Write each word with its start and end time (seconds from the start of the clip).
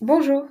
Bonjour, 0.00 0.46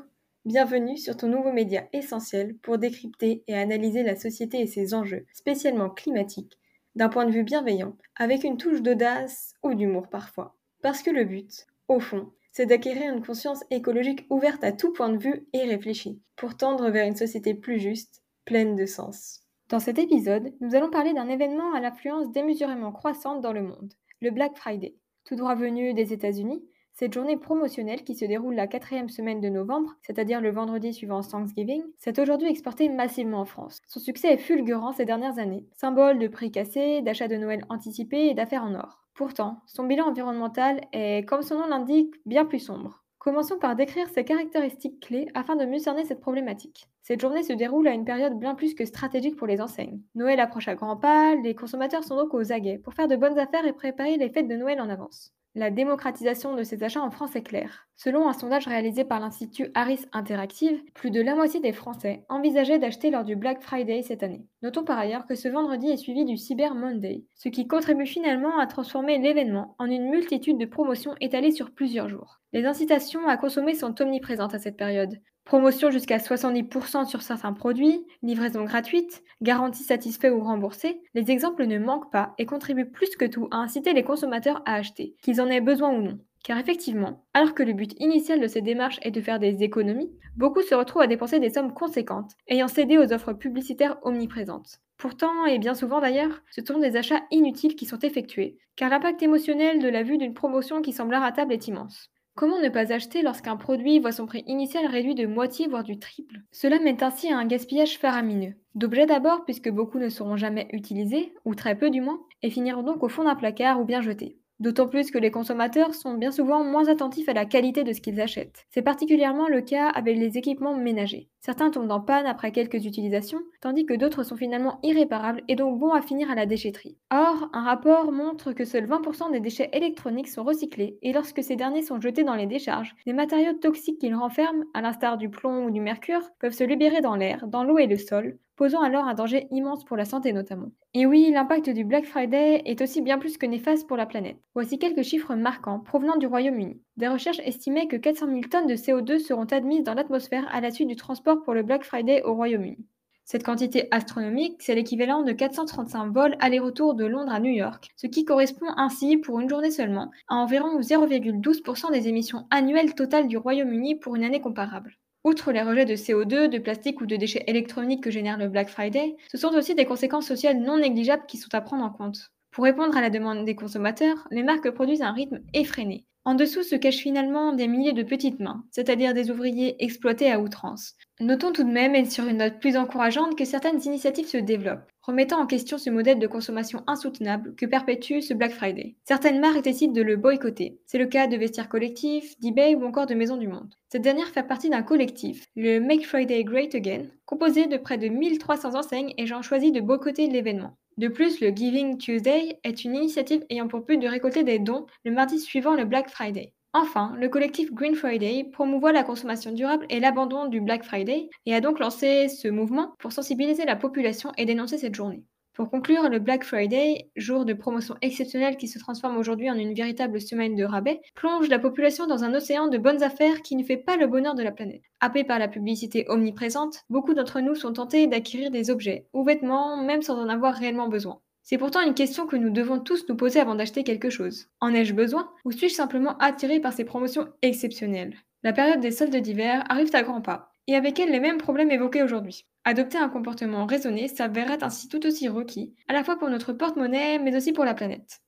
bienvenue 0.45 0.95
sur 0.95 1.17
ton 1.17 1.27
nouveau 1.27 1.51
média 1.51 1.87
essentiel 1.91 2.55
pour 2.57 2.77
décrypter 2.77 3.43
et 3.47 3.55
analyser 3.55 4.03
la 4.03 4.15
société 4.15 4.59
et 4.61 4.67
ses 4.67 4.93
enjeux, 4.93 5.25
spécialement 5.33 5.89
climatiques, 5.89 6.59
d'un 6.93 7.09
point 7.09 7.25
de 7.25 7.31
vue 7.31 7.41
bienveillant, 7.41 7.97
avec 8.15 8.43
une 8.43 8.57
touche 8.57 8.83
d'audace 8.83 9.55
ou 9.63 9.73
d'humour 9.73 10.07
parfois. 10.07 10.55
Parce 10.83 11.01
que 11.01 11.09
le 11.09 11.23
but, 11.23 11.65
au 11.87 11.99
fond, 11.99 12.31
c'est 12.51 12.67
d'acquérir 12.67 13.11
une 13.11 13.25
conscience 13.25 13.63
écologique 13.71 14.27
ouverte 14.29 14.63
à 14.63 14.71
tout 14.71 14.93
point 14.93 15.09
de 15.09 15.17
vue 15.17 15.47
et 15.53 15.63
réfléchie, 15.63 16.21
pour 16.35 16.55
tendre 16.55 16.91
vers 16.91 17.07
une 17.07 17.15
société 17.15 17.55
plus 17.55 17.79
juste, 17.79 18.21
pleine 18.45 18.75
de 18.75 18.85
sens. 18.85 19.41
Dans 19.69 19.79
cet 19.79 19.97
épisode, 19.97 20.53
nous 20.61 20.75
allons 20.75 20.91
parler 20.91 21.13
d'un 21.15 21.27
événement 21.27 21.73
à 21.73 21.79
l'influence 21.79 22.31
démesurément 22.31 22.91
croissante 22.91 23.41
dans 23.41 23.53
le 23.53 23.63
monde, 23.63 23.95
le 24.21 24.29
Black 24.29 24.55
Friday. 24.55 24.93
Tout 25.25 25.35
droit 25.35 25.55
venu 25.55 25.95
des 25.95 26.13
États-Unis, 26.13 26.63
cette 26.99 27.13
journée 27.13 27.37
promotionnelle 27.37 28.03
qui 28.03 28.13
se 28.13 28.25
déroule 28.25 28.55
la 28.55 28.67
quatrième 28.67 29.07
semaine 29.07 29.39
de 29.39 29.47
novembre, 29.47 29.95
c'est-à-dire 30.01 30.41
le 30.41 30.51
vendredi 30.51 30.93
suivant 30.93 31.21
Thanksgiving, 31.21 31.81
s'est 31.97 32.19
aujourd'hui 32.19 32.49
exportée 32.49 32.89
massivement 32.89 33.39
en 33.39 33.45
France. 33.45 33.79
Son 33.87 34.01
succès 34.01 34.33
est 34.33 34.37
fulgurant 34.37 34.91
ces 34.91 35.05
dernières 35.05 35.39
années, 35.39 35.65
symbole 35.71 36.19
de 36.19 36.27
prix 36.27 36.51
cassés, 36.51 37.01
d'achats 37.01 37.29
de 37.29 37.37
Noël 37.37 37.63
anticipés 37.69 38.27
et 38.27 38.33
d'affaires 38.33 38.65
en 38.65 38.75
or. 38.75 39.05
Pourtant, 39.13 39.61
son 39.65 39.85
bilan 39.85 40.09
environnemental 40.09 40.81
est, 40.91 41.25
comme 41.25 41.41
son 41.41 41.59
nom 41.59 41.67
l'indique, 41.67 42.15
bien 42.25 42.43
plus 42.43 42.59
sombre. 42.59 43.01
Commençons 43.17 43.59
par 43.59 43.77
décrire 43.77 44.09
ses 44.09 44.25
caractéristiques 44.25 44.99
clés 44.99 45.29
afin 45.35 45.55
de 45.55 45.65
mieux 45.65 45.79
cerner 45.79 46.03
cette 46.03 46.19
problématique. 46.19 46.89
Cette 47.01 47.21
journée 47.21 47.43
se 47.43 47.53
déroule 47.53 47.87
à 47.87 47.93
une 47.93 48.03
période 48.03 48.37
bien 48.37 48.55
plus 48.55 48.75
que 48.75 48.83
stratégique 48.83 49.37
pour 49.37 49.47
les 49.47 49.61
enseignes. 49.61 50.01
Noël 50.15 50.41
approche 50.41 50.67
à 50.67 50.75
grands 50.75 50.97
pas, 50.97 51.35
les 51.35 51.55
consommateurs 51.55 52.03
sont 52.03 52.17
donc 52.17 52.33
aux 52.33 52.51
aguets 52.51 52.77
pour 52.77 52.93
faire 52.93 53.07
de 53.07 53.15
bonnes 53.15 53.39
affaires 53.39 53.65
et 53.65 53.71
préparer 53.71 54.17
les 54.17 54.29
fêtes 54.29 54.49
de 54.49 54.57
Noël 54.57 54.81
en 54.81 54.89
avance. 54.89 55.33
La 55.55 55.71
démocratisation 55.71 56.55
de 56.55 56.61
ces 56.61 56.83
achats 56.83 57.01
en 57.01 57.09
France 57.09 57.35
est 57.35 57.41
claire. 57.41 57.87
Selon 57.95 58.29
un 58.29 58.33
sondage 58.33 58.67
réalisé 58.67 59.03
par 59.03 59.19
l'Institut 59.19 59.71
Harris 59.73 60.05
Interactive, 60.13 60.79
plus 60.93 61.09
de 61.09 61.21
la 61.21 61.33
moitié 61.33 61.59
des 61.59 61.73
Français 61.73 62.23
envisageaient 62.29 62.77
d'acheter 62.77 63.09
lors 63.09 63.23
du 63.23 63.35
Black 63.35 63.63
Friday 63.63 64.03
cette 64.03 64.21
année. 64.21 64.45
Notons 64.61 64.83
par 64.83 64.99
ailleurs 64.99 65.25
que 65.25 65.33
ce 65.33 65.47
vendredi 65.47 65.89
est 65.89 65.97
suivi 65.97 66.23
du 66.23 66.37
Cyber 66.37 66.75
Monday, 66.75 67.23
ce 67.33 67.49
qui 67.49 67.67
contribue 67.67 68.05
finalement 68.05 68.59
à 68.59 68.67
transformer 68.67 69.17
l'événement 69.17 69.75
en 69.79 69.85
une 69.85 70.09
multitude 70.11 70.59
de 70.59 70.65
promotions 70.67 71.15
étalées 71.19 71.51
sur 71.51 71.71
plusieurs 71.71 72.09
jours. 72.09 72.39
Les 72.53 72.65
incitations 72.65 73.27
à 73.27 73.35
consommer 73.35 73.73
sont 73.73 73.99
omniprésentes 74.01 74.53
à 74.53 74.59
cette 74.59 74.77
période. 74.77 75.19
Promotion 75.49 75.89
jusqu'à 75.89 76.17
70% 76.17 77.07
sur 77.07 77.23
certains 77.23 77.53
produits, 77.53 78.05
livraison 78.21 78.65
gratuite, 78.65 79.23
garantie 79.41 79.81
satisfait 79.81 80.29
ou 80.29 80.43
remboursée, 80.43 81.01
les 81.15 81.31
exemples 81.31 81.65
ne 81.65 81.79
manquent 81.79 82.11
pas 82.11 82.35
et 82.37 82.45
contribuent 82.45 82.91
plus 82.91 83.15
que 83.15 83.25
tout 83.25 83.47
à 83.49 83.57
inciter 83.57 83.93
les 83.93 84.03
consommateurs 84.03 84.61
à 84.67 84.75
acheter, 84.75 85.15
qu'ils 85.23 85.41
en 85.41 85.47
aient 85.47 85.59
besoin 85.59 85.89
ou 85.89 86.03
non. 86.03 86.19
Car 86.43 86.59
effectivement, 86.59 87.25
alors 87.33 87.55
que 87.55 87.63
le 87.63 87.73
but 87.73 87.99
initial 87.99 88.39
de 88.39 88.45
ces 88.45 88.61
démarches 88.61 88.99
est 89.01 89.09
de 89.09 89.21
faire 89.21 89.39
des 89.39 89.63
économies, 89.63 90.11
beaucoup 90.37 90.61
se 90.61 90.75
retrouvent 90.75 91.01
à 91.01 91.07
dépenser 91.07 91.39
des 91.39 91.49
sommes 91.49 91.73
conséquentes, 91.73 92.33
ayant 92.47 92.67
cédé 92.67 92.99
aux 92.99 93.11
offres 93.11 93.33
publicitaires 93.33 93.97
omniprésentes. 94.03 94.81
Pourtant, 94.97 95.47
et 95.47 95.57
bien 95.57 95.73
souvent 95.73 95.99
d'ailleurs, 95.99 96.43
ce 96.51 96.61
sont 96.63 96.77
des 96.77 96.95
achats 96.95 97.23
inutiles 97.31 97.75
qui 97.75 97.87
sont 97.87 97.97
effectués, 97.97 98.59
car 98.75 98.91
l'impact 98.91 99.23
émotionnel 99.23 99.79
de 99.79 99.89
la 99.89 100.03
vue 100.03 100.19
d'une 100.19 100.35
promotion 100.35 100.83
qui 100.83 100.93
semble 100.93 101.15
inratable 101.15 101.53
est 101.53 101.67
immense. 101.67 102.11
Comment 102.39 102.61
ne 102.61 102.69
pas 102.69 102.93
acheter 102.93 103.21
lorsqu'un 103.21 103.57
produit 103.57 103.99
voit 103.99 104.13
son 104.13 104.25
prix 104.25 104.45
initial 104.47 104.85
réduit 104.85 105.13
de 105.13 105.27
moitié 105.27 105.67
voire 105.67 105.83
du 105.83 105.99
triple? 105.99 106.39
Cela 106.53 106.79
mène 106.79 106.95
ainsi 107.03 107.29
à 107.29 107.37
un 107.37 107.45
gaspillage 107.45 107.97
faramineux. 107.97 108.53
D'objets 108.75 109.05
d'abord 109.05 109.43
puisque 109.43 109.69
beaucoup 109.69 109.99
ne 109.99 110.07
seront 110.07 110.37
jamais 110.37 110.69
utilisés, 110.71 111.33
ou 111.43 111.53
très 111.53 111.77
peu 111.77 111.89
du 111.89 111.99
moins, 111.99 112.21
et 112.41 112.49
finiront 112.49 112.83
donc 112.83 113.03
au 113.03 113.09
fond 113.09 113.25
d'un 113.25 113.35
placard 113.35 113.81
ou 113.81 113.83
bien 113.83 113.99
jetés. 113.99 114.38
D'autant 114.59 114.89
plus 114.89 115.09
que 115.09 115.17
les 115.17 115.31
consommateurs 115.31 115.93
sont 115.95 116.15
bien 116.15 116.31
souvent 116.31 116.65
moins 116.65 116.89
attentifs 116.89 117.29
à 117.29 117.33
la 117.33 117.45
qualité 117.45 117.85
de 117.85 117.93
ce 117.93 118.01
qu'ils 118.01 118.19
achètent. 118.19 118.65
C'est 118.71 118.81
particulièrement 118.81 119.47
le 119.47 119.61
cas 119.61 119.87
avec 119.87 120.17
les 120.17 120.37
équipements 120.37 120.75
ménagers. 120.75 121.29
Certains 121.39 121.71
tombent 121.71 121.91
en 121.91 122.01
panne 122.01 122.25
après 122.25 122.51
quelques 122.51 122.85
utilisations, 122.85 123.39
tandis 123.61 123.85
que 123.85 123.93
d'autres 123.93 124.23
sont 124.23 124.35
finalement 124.35 124.79
irréparables 124.83 125.43
et 125.47 125.55
donc 125.55 125.79
bons 125.79 125.93
à 125.93 126.01
finir 126.01 126.29
à 126.29 126.35
la 126.35 126.45
déchetterie. 126.45 126.97
Or, 127.09 127.49
un 127.53 127.63
rapport 127.63 128.11
montre 128.11 128.51
que 128.51 128.65
seuls 128.65 128.85
20% 128.85 129.31
des 129.31 129.39
déchets 129.39 129.69
électroniques 129.71 130.27
sont 130.27 130.43
recyclés 130.43 130.97
et 131.01 131.13
lorsque 131.13 131.41
ces 131.41 131.55
derniers 131.55 131.81
sont 131.81 132.01
jetés 132.01 132.25
dans 132.25 132.35
les 132.35 132.45
décharges, 132.45 132.95
les 133.05 133.13
matériaux 133.13 133.53
toxiques 133.53 133.99
qu'ils 133.99 134.15
renferment, 134.15 134.65
à 134.73 134.81
l'instar 134.81 135.17
du 135.17 135.29
plomb 135.29 135.67
ou 135.67 135.71
du 135.71 135.79
mercure, 135.79 136.29
peuvent 136.39 136.51
se 136.51 136.65
libérer 136.65 136.99
dans 136.99 137.15
l'air, 137.15 137.47
dans 137.47 137.63
l'eau 137.63 137.77
et 137.77 137.87
le 137.87 137.97
sol, 137.97 138.37
posant 138.59 138.81
alors 138.81 139.05
un 139.05 139.13
danger 139.13 139.47
immense 139.51 139.85
pour 139.85 139.95
la 139.95 140.03
santé 140.03 140.33
notamment. 140.33 140.67
Et 140.93 141.05
oui, 141.05 141.31
l'impact 141.31 141.69
du 141.69 141.85
Black 141.85 142.03
Friday 142.03 142.61
est 142.65 142.81
aussi 142.81 143.01
bien 143.01 143.17
plus 143.17 143.37
que 143.37 143.45
néfaste 143.45 143.87
pour 143.87 143.95
la 143.95 144.05
planète. 144.05 144.35
Voici 144.53 144.77
quelques 144.77 145.03
chiffres 145.03 145.33
marquants 145.33 145.79
provenant 145.79 146.17
du 146.17 146.27
Royaume-Uni. 146.27 146.81
Des 146.97 147.07
recherches 147.07 147.39
estimaient 147.45 147.87
que 147.87 147.95
400 147.95 148.25
000 148.27 148.41
tonnes 148.51 148.67
de 148.67 148.75
CO2 148.75 149.19
seront 149.19 149.45
admises 149.45 149.85
dans 149.85 149.93
l'atmosphère 149.93 150.45
à 150.51 150.59
la 150.59 150.71
suite 150.71 150.89
du 150.89 150.97
transport 150.97 151.41
pour 151.41 151.53
le 151.53 151.63
Black 151.63 151.85
Friday 151.85 152.21
au 152.23 152.33
Royaume-Uni. 152.33 152.85
Cette 153.23 153.45
quantité 153.45 153.87
astronomique, 153.91 154.57
c'est 154.59 154.75
l'équivalent 154.75 155.23
de 155.23 155.31
435 155.31 156.11
vols 156.11 156.35
aller-retour 156.41 156.95
de 156.95 157.05
Londres 157.05 157.31
à 157.31 157.39
New 157.39 157.53
York, 157.53 157.91
ce 157.95 158.07
qui 158.07 158.25
correspond 158.25 158.67
ainsi, 158.75 159.15
pour 159.15 159.39
une 159.39 159.47
journée 159.47 159.71
seulement, 159.71 160.11
à 160.27 160.35
environ 160.35 160.81
0,12% 160.81 161.93
des 161.93 162.09
émissions 162.09 162.45
annuelles 162.49 162.93
totales 162.93 163.29
du 163.29 163.37
Royaume-Uni 163.37 163.95
pour 163.95 164.17
une 164.17 164.25
année 164.25 164.41
comparable. 164.41 164.97
Outre 165.23 165.53
les 165.53 165.61
rejets 165.61 165.85
de 165.85 165.95
CO2, 165.95 166.49
de 166.49 166.57
plastique 166.59 166.99
ou 166.99 167.05
de 167.05 167.15
déchets 167.15 167.45
électroniques 167.47 168.03
que 168.03 168.11
génère 168.11 168.37
le 168.37 168.49
Black 168.49 168.67
Friday, 168.69 169.15
ce 169.31 169.37
sont 169.37 169.53
aussi 169.55 169.73
des 169.73 169.85
conséquences 169.85 170.27
sociales 170.27 170.59
non 170.59 170.77
négligeables 170.77 171.25
qui 171.25 171.37
sont 171.37 171.53
à 171.53 171.61
prendre 171.61 171.85
en 171.85 171.89
compte. 171.89 172.33
Pour 172.51 172.65
répondre 172.65 172.97
à 172.97 173.01
la 173.01 173.09
demande 173.09 173.45
des 173.45 173.55
consommateurs, 173.55 174.27
les 174.31 174.43
marques 174.43 174.71
produisent 174.71 175.01
un 175.01 175.13
rythme 175.13 175.39
effréné. 175.53 176.05
En 176.25 176.35
dessous 176.35 176.63
se 176.63 176.75
cachent 176.75 176.97
finalement 176.97 177.53
des 177.53 177.67
milliers 177.67 177.93
de 177.93 178.03
petites 178.03 178.39
mains, 178.39 178.63
c'est-à-dire 178.71 179.13
des 179.13 179.31
ouvriers 179.31 179.81
exploités 179.83 180.31
à 180.31 180.39
outrance. 180.39 180.95
Notons 181.21 181.51
tout 181.51 181.63
de 181.63 181.71
même, 181.71 181.95
et 181.95 182.05
sur 182.05 182.25
une 182.25 182.37
note 182.37 182.59
plus 182.59 182.77
encourageante, 182.77 183.37
que 183.37 183.45
certaines 183.45 183.81
initiatives 183.83 184.27
se 184.27 184.37
développent, 184.37 184.91
remettant 185.01 185.41
en 185.41 185.47
question 185.47 185.77
ce 185.77 185.89
modèle 185.89 186.19
de 186.19 186.27
consommation 186.27 186.83
insoutenable 186.87 187.55
que 187.55 187.65
perpétue 187.65 188.19
ce 188.19 188.33
Black 188.33 188.51
Friday. 188.51 188.95
Certaines 189.05 189.39
marques 189.39 189.63
décident 189.63 189.93
de 189.93 190.01
le 190.01 190.17
boycotter. 190.17 190.79
C'est 190.85 190.97
le 190.97 191.07
cas 191.07 191.27
de 191.27 191.37
Vestiaire 191.37 191.69
Collectif, 191.69 192.39
d'eBay 192.39 192.75
ou 192.75 192.85
encore 192.85 193.07
de 193.07 193.15
Maison 193.15 193.37
du 193.37 193.47
Monde. 193.47 193.73
Cette 193.87 194.01
dernière 194.01 194.27
fait 194.27 194.43
partie 194.43 194.69
d'un 194.69 194.83
collectif, 194.83 195.45
le 195.55 195.79
Make 195.79 196.05
Friday 196.05 196.43
Great 196.43 196.75
Again, 196.75 197.05
composé 197.25 197.67
de 197.67 197.77
près 197.77 197.97
de 197.97 198.07
1300 198.07 198.75
enseignes 198.75 199.13
ayant 199.17 199.41
choisi 199.41 199.71
de 199.71 199.81
boycotter 199.81 200.27
l'événement. 200.27 200.77
De 200.99 201.07
plus, 201.07 201.39
le 201.39 201.55
Giving 201.55 201.97
Tuesday 201.97 202.59
est 202.65 202.83
une 202.83 202.93
initiative 202.93 203.45
ayant 203.49 203.69
pour 203.69 203.85
but 203.85 203.99
de 203.99 204.07
récolter 204.09 204.43
des 204.43 204.59
dons 204.59 204.85
le 205.05 205.11
mardi 205.11 205.39
suivant 205.39 205.73
le 205.73 205.85
Black 205.85 206.09
Friday. 206.09 206.51
Enfin, 206.73 207.15
le 207.17 207.29
collectif 207.29 207.73
Green 207.73 207.95
Friday 207.95 208.43
promouvoit 208.51 208.91
la 208.91 209.03
consommation 209.03 209.53
durable 209.53 209.85
et 209.89 210.01
l'abandon 210.01 210.47
du 210.47 210.59
Black 210.59 210.83
Friday 210.83 211.29
et 211.45 211.55
a 211.55 211.61
donc 211.61 211.79
lancé 211.79 212.27
ce 212.27 212.49
mouvement 212.49 212.95
pour 212.99 213.13
sensibiliser 213.13 213.63
la 213.63 213.77
population 213.77 214.33
et 214.37 214.43
dénoncer 214.43 214.77
cette 214.77 214.95
journée. 214.95 215.23
Pour 215.59 215.69
conclure, 215.69 216.07
le 216.07 216.19
Black 216.19 216.45
Friday, 216.45 217.09
jour 217.17 217.43
de 217.43 217.51
promotion 217.51 217.97
exceptionnelle 218.01 218.55
qui 218.55 218.69
se 218.69 218.79
transforme 218.79 219.17
aujourd'hui 219.17 219.51
en 219.51 219.57
une 219.57 219.73
véritable 219.73 220.21
semaine 220.21 220.55
de 220.55 220.63
rabais, 220.63 221.01
plonge 221.15 221.49
la 221.49 221.59
population 221.59 222.07
dans 222.07 222.23
un 222.23 222.33
océan 222.33 222.69
de 222.69 222.77
bonnes 222.77 223.03
affaires 223.03 223.41
qui 223.41 223.57
ne 223.57 223.65
fait 223.65 223.75
pas 223.75 223.97
le 223.97 224.07
bonheur 224.07 224.35
de 224.35 224.41
la 224.41 224.53
planète. 224.53 224.83
Happés 225.01 225.25
par 225.25 225.37
la 225.37 225.49
publicité 225.49 226.05
omniprésente, 226.07 226.85
beaucoup 226.89 227.13
d'entre 227.13 227.41
nous 227.41 227.55
sont 227.55 227.73
tentés 227.73 228.07
d'acquérir 228.07 228.51
des 228.51 228.69
objets 228.69 229.07
ou 229.11 229.25
vêtements 229.25 229.75
même 229.83 230.01
sans 230.01 230.17
en 230.17 230.29
avoir 230.29 230.53
réellement 230.53 230.87
besoin. 230.87 231.19
C'est 231.43 231.57
pourtant 231.57 231.85
une 231.85 231.93
question 231.93 232.25
que 232.25 232.37
nous 232.37 232.51
devons 232.51 232.79
tous 232.79 233.09
nous 233.09 233.17
poser 233.17 233.41
avant 233.41 233.55
d'acheter 233.55 233.83
quelque 233.83 234.09
chose. 234.09 234.47
En 234.61 234.73
ai-je 234.73 234.93
besoin 234.93 235.29
ou 235.43 235.51
suis-je 235.51 235.73
simplement 235.73 236.17
attiré 236.19 236.61
par 236.61 236.71
ces 236.71 236.85
promotions 236.85 237.27
exceptionnelles? 237.41 238.15
La 238.43 238.53
période 238.53 238.79
des 238.79 238.91
soldes 238.91 239.13
d'hiver 239.13 239.65
arrive 239.67 239.93
à 239.93 240.03
grands 240.03 240.21
pas 240.21 240.53
et 240.69 240.75
avec 240.75 240.99
elle 240.99 241.09
les 241.09 241.19
mêmes 241.19 241.39
problèmes 241.39 241.71
évoqués 241.71 242.03
aujourd'hui. 242.03 242.45
Adopter 242.63 242.99
un 242.99 243.09
comportement 243.09 243.65
raisonné 243.65 244.07
s'avérerait 244.07 244.63
ainsi 244.63 244.87
tout 244.87 245.03
aussi 245.07 245.27
requis, 245.27 245.73
à 245.87 245.93
la 245.93 246.03
fois 246.03 246.19
pour 246.19 246.29
notre 246.29 246.53
porte-monnaie, 246.53 247.17
mais 247.17 247.35
aussi 247.35 247.53
pour 247.53 247.65
la 247.65 247.73
planète. 247.73 248.21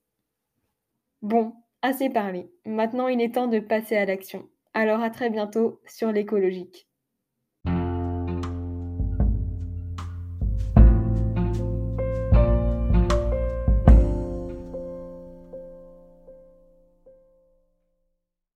Bon, 1.21 1.53
assez 1.83 2.09
parlé. 2.09 2.51
Maintenant 2.65 3.07
il 3.07 3.21
est 3.21 3.35
temps 3.35 3.45
de 3.45 3.59
passer 3.59 3.95
à 3.95 4.05
l'action. 4.05 4.49
Alors 4.73 5.01
à 5.03 5.11
très 5.11 5.29
bientôt 5.29 5.81
sur 5.85 6.11
l'écologique. 6.11 6.87